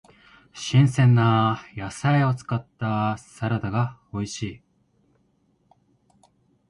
[0.51, 4.61] 新鮮な野菜を使ったサラダが美味しい。